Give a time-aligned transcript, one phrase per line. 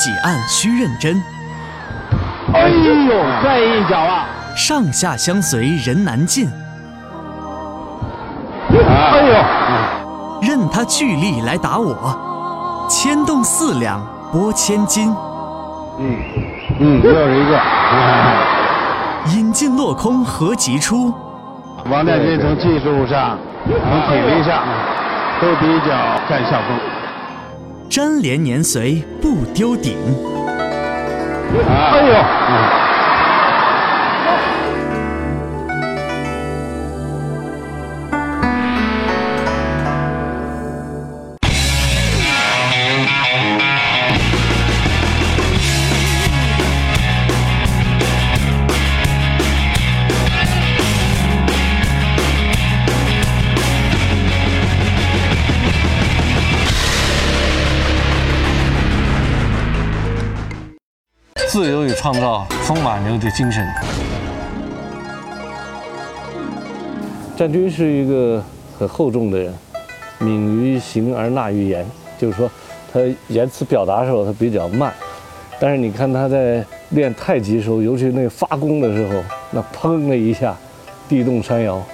[0.00, 1.22] 几按需认真，
[2.54, 3.14] 哎呦，
[3.44, 4.24] 再一脚啊！
[4.56, 6.48] 上下相随人难进，
[8.72, 9.20] 哎
[10.40, 14.00] 呦，任他巨力来打我，牵动四两
[14.32, 15.14] 拨千斤，
[15.98, 16.16] 嗯
[16.78, 17.60] 嗯，又是一个。
[19.36, 21.12] 引进落空何急出？
[21.90, 23.36] 王占军从技术上、
[23.66, 24.64] 从体力上
[25.42, 25.92] 都比较
[26.26, 26.89] 占上风。
[27.90, 29.96] 粘连年岁不丢顶，
[31.68, 32.14] 哎呦，
[62.70, 63.66] 风马牛的精神。
[67.36, 68.40] 战军是一个
[68.78, 69.52] 很厚重的人，
[70.20, 71.84] 敏于行而纳于言，
[72.16, 72.48] 就是说
[72.92, 74.94] 他言辞表达的时候他比较慢，
[75.58, 80.56] 但是你看他在练太极的时候，尤其那发功的时候，那砰的一下，
[81.08, 81.84] 地动山摇。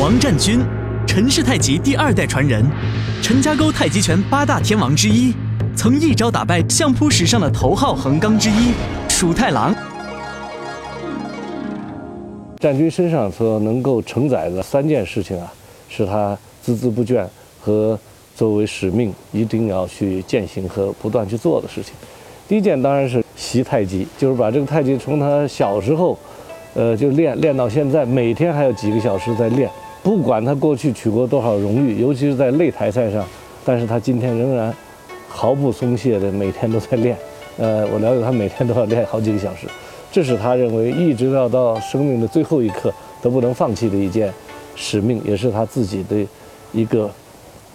[0.00, 0.66] 王占军，
[1.08, 2.62] 陈氏太极第二代传人，
[3.22, 5.32] 陈家沟太极拳八大天王之一，
[5.74, 8.72] 曾一招打败相扑史上的头号横纲之一
[9.08, 9.74] 鼠太郎。
[12.60, 15.50] 战军身上所能够承载的三件事情啊，
[15.88, 17.26] 是他孜孜不倦
[17.58, 17.98] 和
[18.36, 21.94] 作为使命一定要去践行和不断去做的事情。
[22.46, 26.16] 第一件当然是习太极，就是把这个太极从他小时候，
[26.74, 29.68] 呃，就练练到现在，每天还有几个小时在练。
[30.08, 33.22] 不管他过去取过多少荣誉，尤其是在擂台赛上，
[33.62, 34.74] 但是他今天仍然
[35.28, 37.14] 毫不松懈的每天都在练。
[37.58, 39.66] 呃，我了解他每天都要练好几个小时，
[40.10, 42.90] 这是他认为一直要到生命的最后一刻
[43.20, 44.32] 都不能放弃的一件
[44.74, 46.26] 使命，也是他自己的
[46.72, 47.10] 一个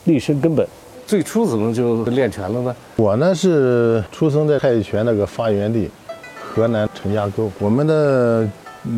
[0.06, 0.68] 立身根本。
[1.06, 2.76] 最初怎么就练拳了呢？
[2.96, 5.88] 我呢是出生在太极拳那个发源地，
[6.42, 7.52] 河南陈家沟。
[7.60, 8.50] 我们的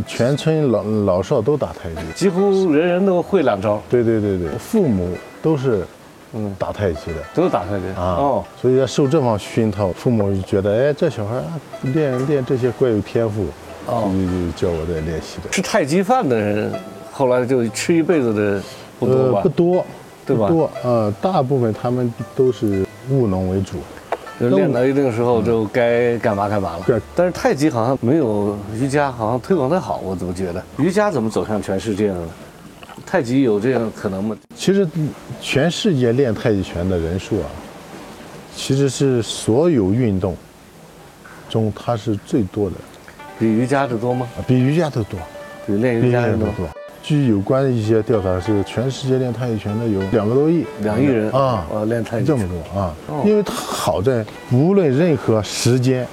[0.07, 2.11] 全村老老少都打太极。
[2.15, 5.85] 几乎人人都会两招，对对对对，父母都是
[6.33, 7.17] 嗯，打太极的。
[7.33, 11.59] 都打太极啊，哦，所以要受这方熏陶，父母就觉得，哎，这小孩啊
[11.93, 13.45] 练练这些怪有天赋，
[13.85, 14.11] 哦
[14.57, 15.49] 就就叫我在练习的。
[15.49, 16.73] 吃太极饭的人，
[17.11, 18.61] 后来就吃一辈子的
[18.99, 19.49] 不多吧呃不？
[19.49, 19.85] 多，
[20.25, 23.77] 对吧不多，呃，大部分他们都是务农为主。
[24.39, 26.99] 就练到一定时候就该干嘛干嘛了对。
[27.15, 30.63] 但是太极好像没有瑜伽好像推广得好，我怎么觉得？
[30.77, 32.27] 瑜伽怎么走向全世界了呢？
[33.05, 34.35] 太极有这样可能吗？
[34.55, 34.87] 其实，
[35.39, 37.47] 全世界练太极拳的人数啊，
[38.55, 40.35] 其实是所有运动
[41.49, 42.75] 中它是最多的，
[43.37, 44.27] 比瑜伽的多吗？
[44.37, 45.19] 啊比瑜伽的多，
[45.67, 46.37] 比练瑜伽的？
[46.37, 46.47] 多。
[47.05, 52.95] 据有关的一些调查是，全世界练太极拳的有两个多亿，两亿人啊，呃练太极这么多啊。
[53.07, 56.07] 哦，因为它好在无论任何时间、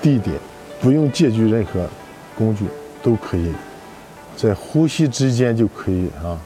[0.00, 0.34] 地点，
[0.80, 1.86] 不用借助任何
[2.34, 2.64] 工具，
[3.02, 3.52] 都可以
[4.34, 6.40] 在呼吸之间就可以啊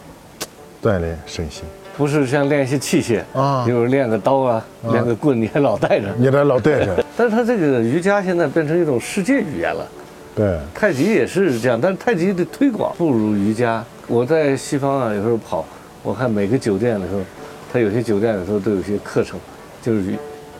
[0.83, 1.62] 锻炼身心。
[1.97, 3.62] 不是像练一些器械啊。
[3.65, 6.09] 比如练个刀啊，练个棍，你还老带着。
[6.17, 9.87] 你还老带着， 但是它这个瑜伽现在变成一种世界语言了。
[10.34, 10.59] 对。
[10.75, 13.84] 太极也是这样，但是太极的推广不如瑜伽。
[14.06, 15.65] 我在西方啊，有时候跑，
[16.03, 17.20] 我看每个酒店的时候，
[17.72, 19.38] 它有些酒店里头都有些课程，
[19.81, 20.16] 就是瑜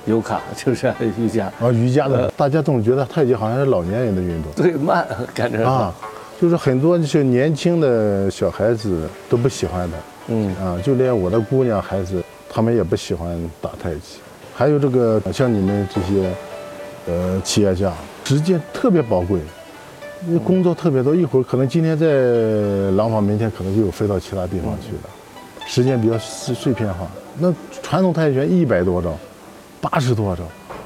[0.07, 5.95] 有卡， 就是瑜伽，啊，瑜伽呃的，大家总觉得太极好像是老年人的运动 对慢，感觉啊，
[6.41, 9.97] 就是很多就是年轻的小孩子都不喜欢的，
[10.29, 13.29] 嗯啊，就连我的姑娘孩子，他们也不喜欢
[13.61, 14.19] 打太极。
[14.55, 16.31] 还有这个像你们这些，
[17.07, 17.93] 呃，企业家，
[18.25, 19.41] 时间特别宝贵，
[20.27, 22.07] 因为工作特别多，一会儿可能今天在
[22.97, 25.11] 廊坊，明天可能就飞到其他地方去了，
[25.67, 27.07] 时间比较碎碎片化。
[27.39, 27.53] 那
[27.83, 29.17] 传统太极拳一百多招，
[29.81, 30.43] 八十多招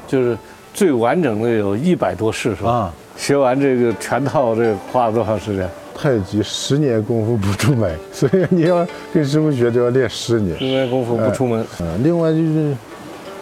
[0.07, 0.37] 就是
[0.73, 2.71] 最完整的有一百多式是吧？
[2.71, 2.95] 啊。
[3.17, 5.67] 学完这个全套，这个花了多长时间？
[5.97, 10.59] 太极十年功夫不出门， 所以你要跟师傅学，就要练十年。
[10.59, 12.77] 十年功夫不出门，嗯，另外就是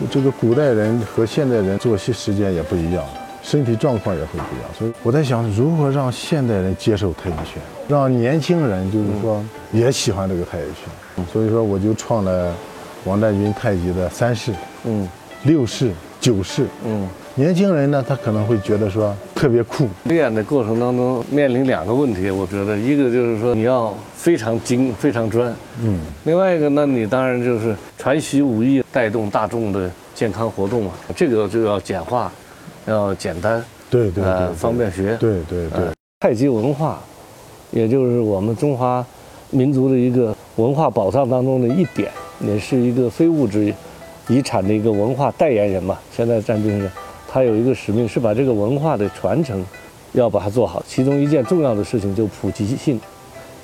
[0.09, 3.05] 这个古代人和现代人作息时间也不一样，
[3.45, 11.25] 身体状况也会不一样，所以我在想如何让现代人接受太极拳，让年轻人就是说也喜欢这个太极拳。
[11.33, 12.53] 所以说我就创了
[13.05, 14.53] 王占军太极的三式、
[14.85, 15.09] 嗯。
[15.45, 15.93] 六式、
[16.23, 19.87] 九式，嗯，年轻人呢，他可能会觉得说特别酷。
[20.05, 32.33] 练的过程当中面临两个问题，我觉得一个就是说你要非常精、非常专，嗯，另外一个呢，你当然就是传习武艺，带动大众的健康活动嘛，这个就要简化，
[32.87, 35.17] 要简单，对对呃，对，方便学。
[35.19, 37.01] 对对对呃，太极文化，
[37.71, 39.05] 也就是我们中华
[39.51, 42.11] 民族的一个文化宝藏当中的一点，
[42.41, 43.73] 也是一个非物质
[44.29, 45.99] 遗产的一个文化代言人嘛。
[46.11, 46.91] 现在战军是，
[47.29, 49.65] 他有一个使命是把这个文化的传承
[50.13, 53.01] 要把它做好，其中一件重要的事情就普及性。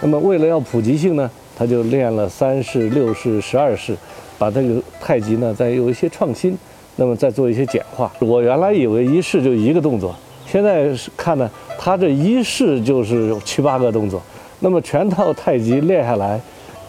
[0.00, 3.94] 那么为了要普及性呢，他就练了三式、六式、十二式，
[4.38, 6.56] 把这个太极呢再有一些创新，
[7.00, 8.12] 那么再做一些简化。
[8.18, 10.14] 我原来以为一式就一个动作，
[10.46, 14.20] 现在看呢，他这一式就是有七八个动作，
[14.58, 16.38] 那么全套太极练下来，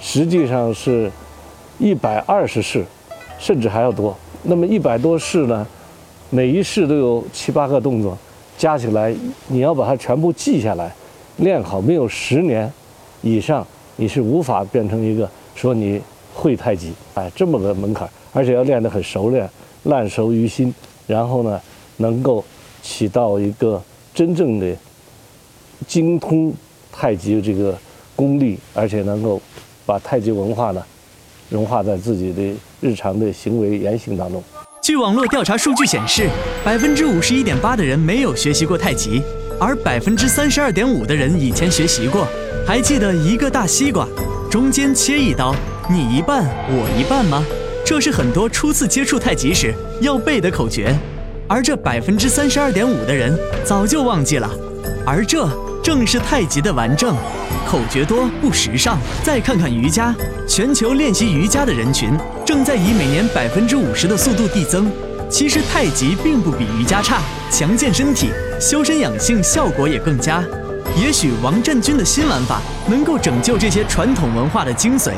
[0.01, 1.09] 实际上是
[1.79, 2.83] 一百二十式，
[3.39, 4.13] 甚至还要多。
[4.43, 5.65] 那么一百多式呢，
[6.29, 8.17] 每一式都有七八个动作，
[8.57, 9.15] 加起来
[9.47, 10.93] 你要把它全部记下来，
[11.37, 12.69] 练好没有十年
[13.21, 13.65] 以上，
[13.95, 16.01] 你是无法变成一个说你
[16.33, 19.49] 会太极，哎，这么个门槛，而且要练得很熟练，
[19.83, 20.73] 烂熟于心，
[21.07, 21.59] 然后呢，
[21.97, 22.43] 能够
[22.81, 23.81] 起到一个
[24.13, 24.75] 真正的
[25.87, 26.53] 精通
[26.91, 27.77] 太极这个
[28.15, 29.41] 功力，而且能够
[29.85, 30.83] 把太极文化呢
[31.49, 34.41] 融化在自己的日常的行为言行当中。
[34.81, 36.29] 据网络调查数据显示，
[36.63, 39.21] 百分之五十一点八的人没有学习过太极，
[39.59, 42.27] 而百分之三十二点五的人以前学习过。
[42.65, 44.07] 还记得一个大西瓜，
[44.49, 45.55] 中间切一刀，
[45.89, 47.43] 你一半我一半吗？
[47.85, 50.95] 这是很多初次接触太极时要背的口诀，
[51.47, 54.49] 而这百分之三十二点五的人早就忘记了。
[55.05, 55.47] 而这
[55.83, 57.15] 正是太极的顽症，
[57.67, 58.97] 口诀多不时尚。
[59.23, 60.15] 再看看瑜伽，
[60.47, 62.11] 全球练习瑜伽的人群
[62.45, 64.89] 正在以每年百分之五十的速度递增。
[65.29, 68.29] 其实太极并不比瑜伽差，强健身体、
[68.59, 70.43] 修身养性效果也更佳。
[71.01, 75.13] 也许王振军的新玩法能够拯救这些传统文化的精髓。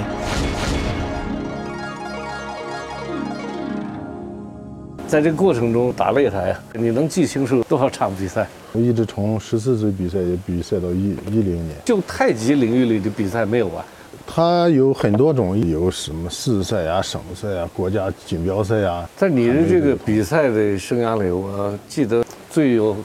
[5.13, 8.47] 在这个过程中打擂台啊，你能记清楚多少场比赛？
[8.71, 11.75] 我一直从十四岁比赛也比赛到一一零年。
[11.85, 13.85] 就太极领域里的比赛没有啊。
[14.25, 19.07] 它有很多种，有什么市赛啊、省赛啊、国家锦标赛啊。
[19.15, 22.97] 在你的这个比赛的生涯里，我记得最有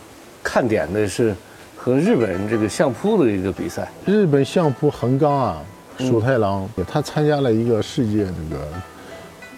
[0.43, 1.37] 看点的是
[1.77, 3.87] 和日本人这个相扑的一个比赛。
[4.07, 5.63] 日本相扑横纲啊，
[5.99, 8.67] 鼠太郎，他参加了一个世界这个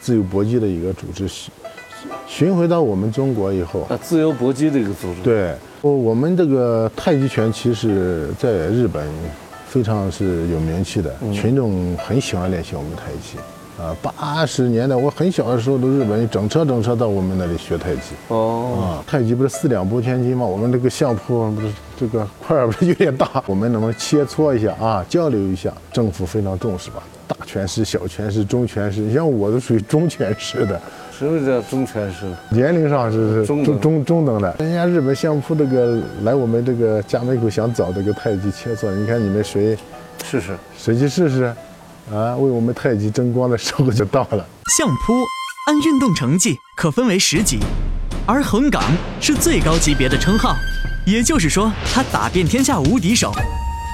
[0.00, 1.28] 自由搏击的一个组织，
[2.30, 5.20] 巡巡回到我们中国以后，啊，自由搏击的一个组织。
[5.20, 9.04] 对，我我们这个太极拳其实在日本
[9.66, 13.36] 非常是有名气的，群众很喜欢练习我们太极。
[13.80, 18.12] 啊，八十年代我很小的时候，都日本人整车整车到我们那里学太极。
[18.28, 20.44] 哦，啊，太极不是四两拨千斤吗？
[20.44, 23.42] 我们这个相扑不是这个块儿不是有点大？
[23.46, 25.72] 我们能不能切磋一下啊，交流一下？
[25.90, 27.02] 政府非常重视吧？
[27.26, 30.78] 大拳师、小拳师、中拳师，你像我都属于中拳师的，
[31.10, 32.26] 什么叫中拳师？
[32.50, 34.54] 年龄上是是中中中等的。
[34.58, 39.74] 人家日本相扑这个来我们这个家门口想找这个太极切磋，你看你们谁
[40.22, 40.54] 试试。
[40.76, 41.54] 谁去试试？
[42.12, 44.44] 啊，为我们太极争光的时候就到了。
[44.76, 45.12] 相扑
[45.68, 47.60] 按运动成绩可分为十级，
[48.26, 48.82] 而横岗
[49.20, 50.56] 是最高级别的称号，
[51.06, 53.32] 也就是说他打遍天下无敌手。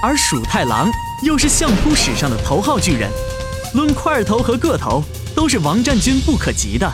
[0.01, 0.89] 而鼠太郎
[1.23, 3.09] 又是相扑史上的头号巨人，
[3.75, 5.03] 论块头和个头
[5.35, 6.91] 都是王占军不可及的。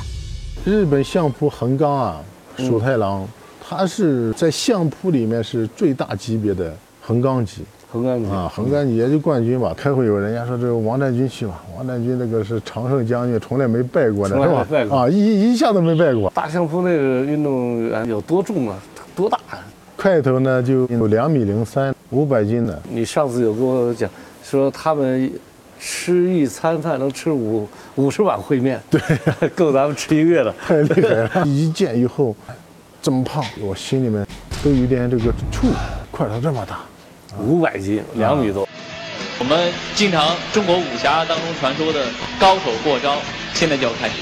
[0.65, 2.21] 日本相扑横纲啊，
[2.57, 3.25] 嗯鼠太郎，
[3.65, 9.71] 他是在相扑里面是最大级别的横纲级横杆子啊，横纲级也就冠军吧。
[9.77, 14.65] 开会有人家说这个王占军去吧，王占军那个是常胜将军，从来没败过的是吧？
[14.67, 16.27] 败过啊，一一下都没败过。
[16.33, 18.75] 大相扑那个运动员有多重啊？
[19.15, 19.38] 多大？
[19.95, 22.81] 块头呢就有两米零三，五百斤的。
[22.89, 24.09] 你上次有跟我讲
[24.43, 25.31] 说他们
[25.79, 29.00] 吃一餐饭能吃五五十碗烩面，对，
[29.55, 30.51] 够咱们吃一个月的。
[30.65, 31.45] 太厉害了！
[31.45, 32.35] 一见以后，
[33.03, 34.25] 这么胖，我心里面
[34.63, 35.67] 都有点这个怵。
[36.12, 36.79] 块头这么大，
[37.39, 38.67] 五百斤，两米多。
[39.39, 42.05] 我们经常中国武侠当中传说的
[42.39, 43.17] 高手过招，
[43.53, 44.15] 现在就要开始。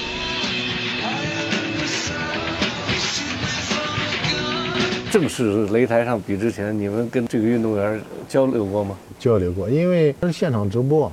[5.11, 8.97] 正式擂台上比之前，你们跟这个运动员交流过吗？
[9.19, 11.11] 交流过，因为他是现场直播。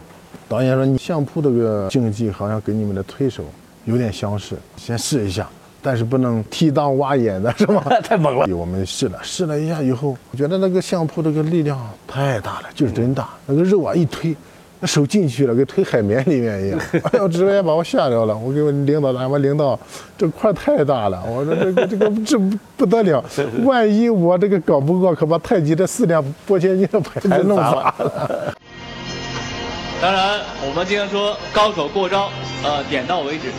[0.48, 3.44] 导演说你相扑这个竞技好像跟你们的推手
[3.84, 5.46] 有点相似，先试一下，
[5.88, 7.82] 但是不能踢裆挖眼的是吧？
[8.04, 8.46] 太猛了！
[8.54, 13.30] 我们试了，试了一下以后，我觉得那个相扑这个力量太大了，就是真大。
[13.46, 14.36] 那个肉啊一推，
[14.80, 16.78] 那手进去了，跟推海绵里面一样。
[17.10, 18.36] 哎呦，直接把我吓着了。
[18.36, 19.80] 我给我领导俺们，领导，
[20.18, 21.22] 这块太大了。
[21.26, 23.24] 我说这个这个这不不得了，
[23.64, 28.54] 万一我这个搞不过，可把太极这四两拨千斤的牌子弄砸了。
[30.01, 32.29] 当然，我们经常说高手过招，
[32.63, 33.51] 呃，点到为止。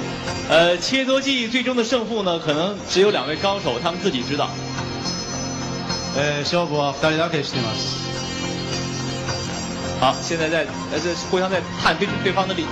[0.49, 4.51] 呃，切磋技最终的胜负呢，可能只有两位高手他们自己知道。
[6.17, 8.05] えー勝負は2人だけしています。
[10.01, 12.67] 好，现在在呃这互相在探对对方的力。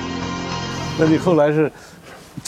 [0.98, 1.72] 那你后来是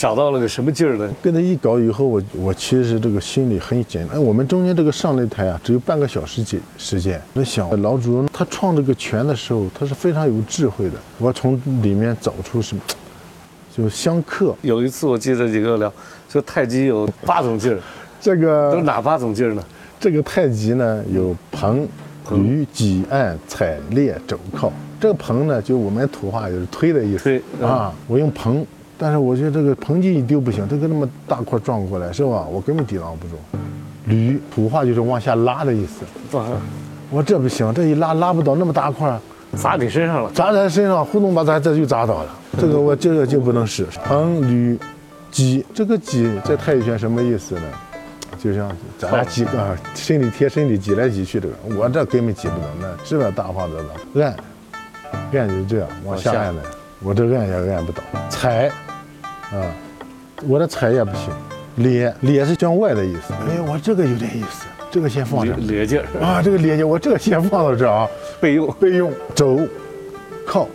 [0.00, 1.06] 找到了个什么劲儿呢？
[1.20, 4.16] 跟他一搞以后，我我其实这个心里很简单。
[4.16, 7.20] 哎，我们中间这个上擂台啊，只有半个小时时时间。
[7.34, 10.92] 我想，老主人他创这个拳的时候，他是非常有智慧的。
[11.18, 12.82] 我从里面找出什么，
[13.76, 14.56] 就相克。
[14.62, 15.92] 有一次我记得你跟我聊，
[16.30, 17.78] 说太极有八种劲儿，
[18.22, 19.62] 这个都哪八种劲儿呢？
[20.00, 21.86] 这个太极呢，有掤、
[22.30, 24.72] 捋、挤、按、踩、裂、肘、靠。
[24.98, 27.24] 这个掤呢，就我们土话就是推的意思。
[27.24, 28.64] 推嗯啊，我用掤，
[29.02, 32.46] 但是我觉得这个掤劲一丢不行，它跟那么大块撞过来是吧？
[32.52, 33.34] 我根本抵挡不住。
[34.06, 36.36] 捋，土话就是往下拉的意思。
[36.36, 36.46] 啊，
[37.08, 39.18] 我这不行，这一拉拉不到那么大块儿，
[39.56, 40.30] 砸你身上了。
[40.34, 42.28] 砸在身上，呼弄把咱这就砸倒了。
[42.58, 43.86] 这个我这个就不能使。
[44.06, 44.78] 掤、捋、
[45.30, 47.62] 挤，这个挤在太极拳什么意思呢？
[48.38, 54.24] 就像咱俩挤啊，身体贴身体挤来挤去这个，我这根本挤不动，那是不是大胖子了？
[54.24, 54.36] 按，
[55.32, 56.62] 按就这样往下按的，
[57.02, 58.02] 我这按也按不倒。
[58.30, 58.70] 踩，
[59.52, 59.66] 啊，
[60.48, 61.28] 我的踩也不行。
[61.76, 63.32] 咧，咧是向外的意思。
[63.32, 65.56] 哎，我这个有点意思，这个先放这儿。
[65.60, 68.08] 咧劲儿，啊，这个咧劲，我这个先放到这儿啊。
[68.40, 68.70] 备用。
[68.80, 69.60] 备用肘，
[70.46, 70.68] 靠，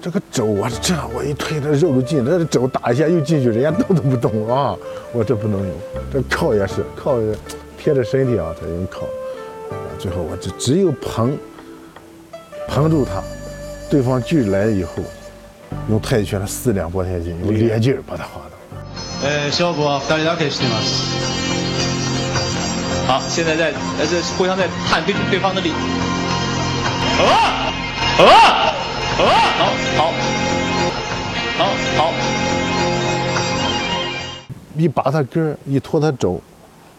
[0.00, 4.76] 这个肘我这样我一推，这肉都进，这肘打一下又进去，人家动都不动啊，
[5.12, 5.70] 我这不能用。
[6.12, 7.34] 这靠也是靠也
[7.78, 9.02] 贴着身体啊，才用靠。
[9.02, 11.36] 啊最后我只只有捧，
[12.66, 13.22] 捧住他，
[13.88, 15.02] 对方锯来以后，
[15.89, 18.57] 用太极拳的四两拨天筋，用咧劲儿把他划倒。
[19.23, 21.15] えー勝负は2人だけしています。
[23.07, 25.71] 好，现在在呃这互相在探对对方的力。
[27.17, 27.71] 啊
[28.17, 28.23] 啊
[29.17, 29.23] 啊！
[29.57, 29.63] 好
[29.97, 30.11] 好
[31.57, 31.59] 好
[31.97, 32.13] 好，
[34.75, 36.41] 一拔他根儿，一拖他肘，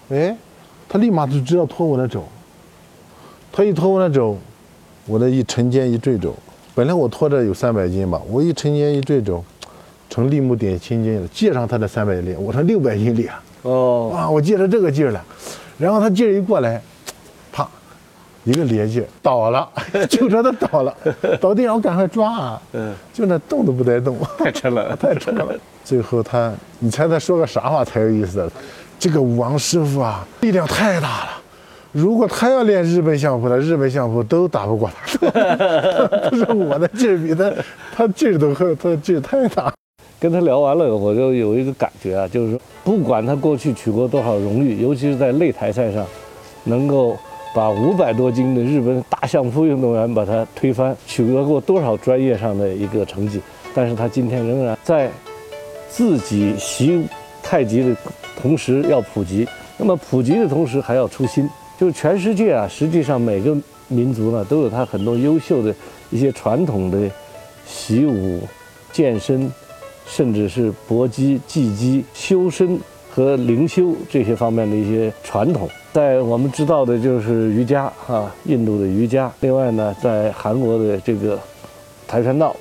[0.08, 0.34] 哎，
[0.88, 2.26] 他立马就知道拖我的肘。
[3.52, 4.38] 他一拖我的肘，
[5.06, 6.34] 我的一沉肩一坠肘，
[6.73, 9.43] 本来我拖着有三百斤吧，我一沉肩一坠肘，
[10.09, 13.43] 成立木点千斤了，借上他的三百斤，我成六百斤力啊！
[13.63, 15.23] 哦，啊，我借着这个劲儿了，
[15.77, 16.81] 然后他劲儿一过来，
[17.51, 17.67] 啪，
[18.45, 19.69] 一个趔趄倒了，
[20.09, 20.95] 就说他倒了，
[21.41, 24.17] 倒地上我赶快抓啊，嗯，就那动都不带动。
[24.39, 24.95] 太沉了。
[24.95, 25.45] 太沉了。
[25.83, 28.49] 最后他，你猜他说个啥话才有意思？
[28.97, 31.40] 这个王师傅啊，力量太大了。
[31.91, 35.29] 如果他要练日本相扑的，日本相扑都打不过他。
[35.29, 37.51] 他说我的劲儿比他，
[37.95, 39.73] 他劲儿都和他劲儿太大。
[40.19, 46.05] 跟他聊完了，我就有一个感觉啊，就是说，不管他过去取过多少荣誉，尤其是在擂台赛上，
[46.63, 47.17] 能够
[47.55, 53.41] 把五百多斤的日本大相扑运动员把他推翻，取得过多少专业上的一个成绩，
[53.73, 55.09] 但是他今天仍然在
[55.89, 57.03] 自己习
[57.41, 57.95] 太极的
[58.39, 61.49] 同时要普及，那么普及的同时还要出新，
[61.81, 63.57] 就全世界啊，实际上每个
[63.87, 65.73] 民族呢都有他很多优秀的
[66.11, 67.09] 一些传统的
[67.65, 68.39] 习武、
[68.91, 69.51] 健身。
[70.07, 72.77] 甚至是搏击、技击、修身
[73.09, 79.31] 和灵修这些方面的一些传统，在我们知道的就是瑜伽啊，印度的瑜伽。
[79.39, 81.39] 另外呢，在韩国的这个
[82.09, 82.53] 跆拳道。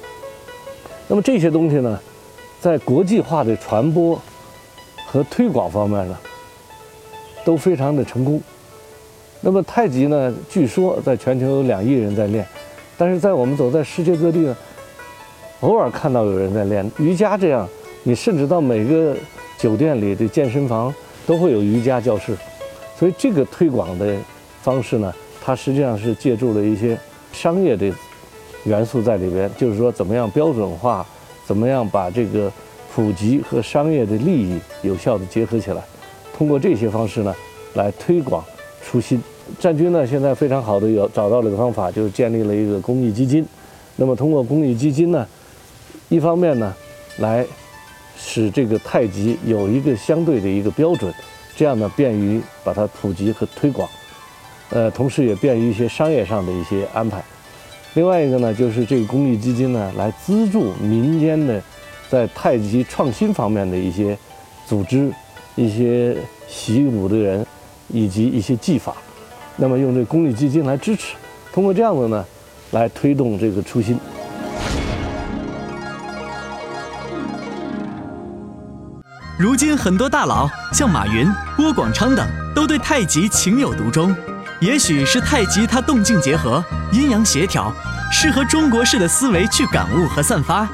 [1.08, 1.98] 那么这些东西呢，
[2.60, 4.16] 在国际化的传播
[5.06, 6.16] 和推广方面呢，
[7.44, 8.40] 都非常的成功。
[9.40, 12.46] 那么太极呢，据说在全球有两亿人在练，
[12.98, 14.56] 但是在我们走在世界各地呢。
[15.60, 17.68] 偶尔看到有人在练瑜伽，这样
[18.02, 19.14] 你甚至到每个
[19.58, 20.94] 酒店里的健身房
[21.26, 22.34] 都会有瑜伽教室，
[22.98, 24.16] 所以这个推广的
[24.62, 26.98] 方式呢，它实际上是借助了一些
[27.30, 27.92] 商业的
[28.64, 31.06] 元素在里边，就是说怎么样标准化，
[31.46, 32.50] 怎么样把这个
[32.94, 35.82] 普及和商业的利益有效的结合起来，
[36.34, 37.34] 通过这些方式呢
[37.74, 38.42] 来推广
[38.84, 39.22] 初心。
[39.58, 43.44] 战军呢现在非常好的有找到了个方法，就是建立了一个公益基金，
[43.96, 45.26] 那么通过公益基金呢。
[46.08, 46.74] 一方面呢，
[47.18, 47.46] 来
[48.18, 51.14] 使这个太极有一个相对的一个标准，
[51.54, 53.88] 这样呢便于把它普及和推广，
[54.70, 57.22] 呃，同时也便于一些商业上的一些安排。
[57.94, 61.62] 另外一个呢，就是这个公益基金呢来资助民间的
[62.08, 64.18] 在太极创新方面的一些
[64.66, 65.12] 组织、
[65.54, 66.16] 一些
[66.48, 67.46] 习武的人
[67.92, 68.94] 以及一些技法，
[69.56, 71.14] 那么用这公益基金来支持，
[71.52, 72.24] 通过这样的呢，
[72.70, 73.98] 来推动这个初心。
[79.38, 84.14] 如今很多大佬，像马云、郭广昌等，都对太极情有独钟。
[84.60, 87.72] 也许是太极它动静结合，阴阳协调，
[88.12, 90.68] 适合中国式的思维去感悟和散发。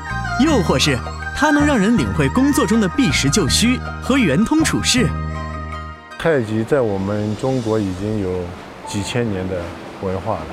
[0.44, 0.98] 又或是
[1.36, 5.08] 它能让人领会工作中的避实就虚和圆通处事。
[6.18, 8.28] 太极在我们中国已经有
[8.86, 9.56] 几千年的
[10.02, 10.46] 文化了。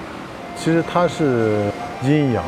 [0.58, 1.72] 其实它是
[2.03, 2.43] 阴阳，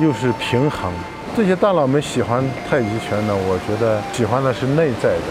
[0.00, 0.92] 又是平衡。
[1.36, 5.22] 这些大佬们喜欢太极拳呢，我觉得喜欢的是内在的。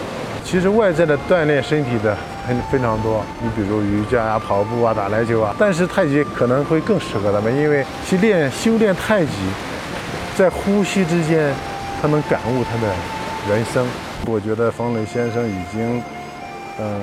[0.44, 2.16] 其实外在的锻炼身体的
[2.46, 5.54] 很非常多，你比如瑜伽啊、跑步啊、打篮球啊。
[5.58, 9.32] 但是太极可能会更适合他们，因为去练修炼太极，
[10.36, 11.52] 在呼吸之间，
[12.00, 12.92] 他能感悟他的
[13.50, 13.86] 人生。
[14.26, 16.00] 我觉得冯磊先生已经，
[16.78, 17.00] 嗯，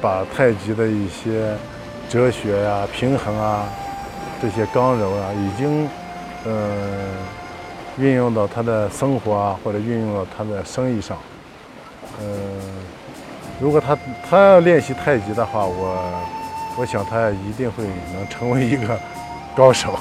[0.00, 1.54] 把太极的一些
[2.08, 3.64] 哲学呀、平衡啊、
[4.40, 5.88] 这些刚柔啊，已经，
[6.46, 6.54] 嗯。
[7.96, 11.16] 运用到他的生活啊，或者运用到他的生意上。
[12.20, 12.26] 嗯，
[13.60, 13.96] 如果他
[14.28, 16.20] 他要练习太极的话，我
[16.76, 18.98] 我想他一定会能成为一个
[19.54, 19.96] 高手。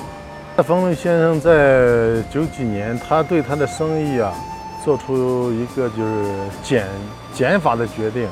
[0.65, 4.33] 冯仑先生在九几年，他对他的生意啊，
[4.83, 6.87] 做出一个就是减
[7.31, 8.27] 减法的决定。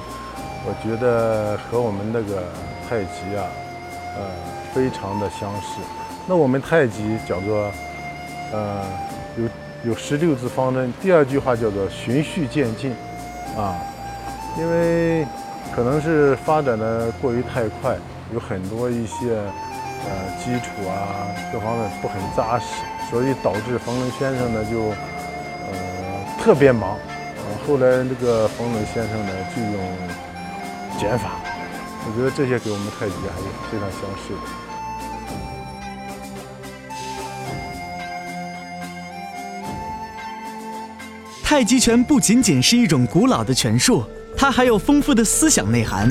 [0.65, 2.43] 我觉得和我们那个
[2.87, 3.45] 太极啊，
[4.17, 4.21] 呃，
[4.73, 5.79] 非常的相似。
[6.27, 7.71] 那我们太极叫做，
[8.51, 8.85] 呃。
[9.37, 12.93] 有有十六字方针，第二句话叫做循序渐进，
[13.55, 13.79] 啊，
[14.57, 15.25] 因为
[15.73, 17.95] 可能是发展的过于太快，
[18.33, 19.39] 有很多一些
[20.03, 26.97] 呃基础啊各方面不很扎实，所以导致冯仑先生呢就呃特别忙，
[27.65, 29.81] 后来那个冯仑先生呢就用
[31.01, 31.31] 减法，
[32.05, 34.41] 我觉得这些给我们太极还是非常相似的。
[41.43, 44.03] 太极拳不仅仅是一种古老的拳术，
[44.37, 46.07] 它还有丰富的思想内涵。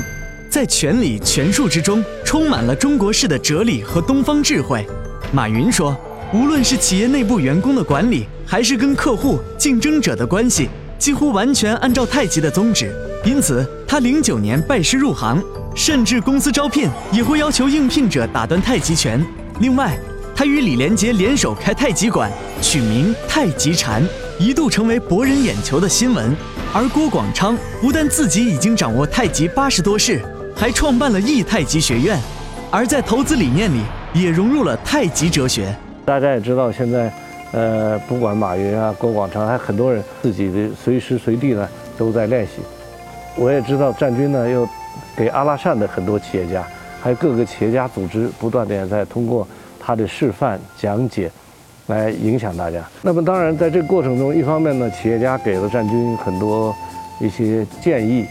[0.51, 4.85] 在拳理拳术之中，充满了中国式的哲理和东方智慧。
[5.33, 5.97] 马云说
[6.35, 10.69] ：“无论是企业内部员工的管理，还是跟客户、竞争者的关系，
[10.99, 12.93] 几乎完全按照太极的宗旨。
[13.23, 15.43] 因此，他零九年拜师入行，
[15.75, 19.23] 甚至公司招聘也会要求应聘者打断太极拳。
[19.61, 19.95] 另外，
[20.35, 22.31] 他与李连杰联手开太极馆，
[22.63, 24.03] 取名太极禅。”
[24.41, 26.35] 一度成为博人眼球的新闻，
[26.73, 30.19] 而郭广昌不但自己已经掌握太极八十多式，
[30.57, 32.19] 还创办了易太极学院，
[32.71, 33.83] 而在投资理念里
[34.15, 35.77] 也融入了太极哲学。
[36.07, 37.13] 大家也知道，现在，
[37.53, 42.63] 呃，不管马云啊、郭广昌，还很多人自己的随时随地呢都在练习。
[43.41, 44.69] 我也知道战军呢，又
[45.17, 46.63] 给阿拉善的很多企业家，
[47.01, 49.49] 还有各个企业家组织，不断的在通过
[49.81, 51.29] 他的示范讲解。
[51.87, 52.85] 来影响大家。
[53.03, 56.73] 那么当然，在这个过程中，一方面呢，企业家给了战军很多
[57.19, 58.25] 一些建议，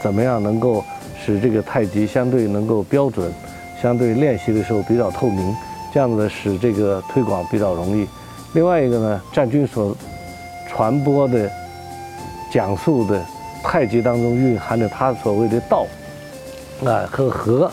[0.00, 0.84] 怎么样能够
[1.18, 3.28] 使这个太极相对能够标准，
[3.80, 5.52] 相对练习的时候比较透明，
[5.92, 8.06] 这样子使这个推广比较容易。
[8.52, 9.96] 另外一个呢，战军所
[10.68, 11.50] 传播的、
[12.52, 13.20] 讲述的
[13.62, 15.86] 太极当中蕴含着他所谓的道
[16.84, 17.70] 啊和和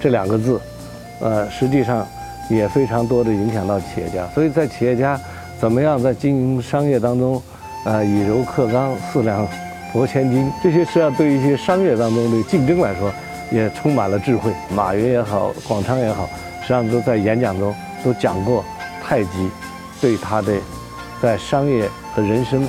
[0.00, 0.60] 这两个字，
[1.20, 2.06] 呃，实际上。
[2.48, 5.20] 也非常多的影响到企业家，所以在企业家
[5.58, 7.42] 怎么样在经营商业当中，
[7.84, 9.44] 呃，以柔克刚，四两
[9.92, 13.10] 拨千斤，这些实际上对于一些商业当中的竞争来说，
[13.50, 14.52] 也充满了智慧。
[14.72, 16.28] 马云也好，广昌也好，
[16.60, 18.64] 实际上都在演讲中都讲过
[19.02, 19.50] 太极
[20.00, 20.52] 对他的
[21.20, 22.64] 在商业和人生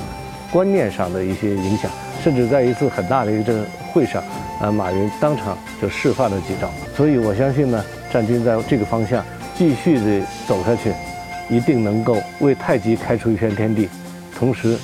[0.50, 1.88] 观念上的一些影响，
[2.22, 4.22] 甚至在一次很大的一个会上，
[4.60, 6.70] 啊，马云当场就示范了几招。
[6.96, 9.24] 所以我相信呢，战军在这个方向。
[9.56, 10.92] 继续的走下去，
[11.50, 13.88] 一定能够为太极开出一片天地，
[14.38, 14.78] 同时，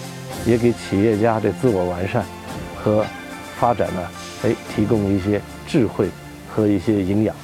[0.44, 2.24] 也给企业家的自我完善
[2.74, 3.06] 和
[3.56, 4.02] 发展呢，
[4.42, 6.08] 哎，提供一些智慧
[6.52, 7.36] 和一些营养。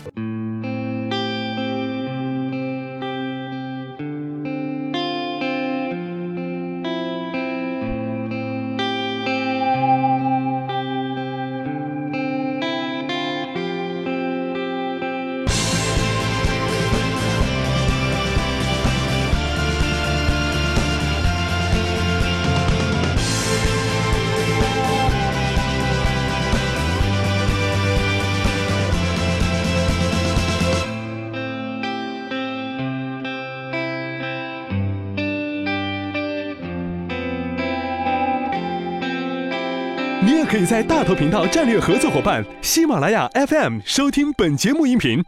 [40.70, 45.20] 在大头频道战略合作伙伴喜马拉雅 FM 收听本节目音频。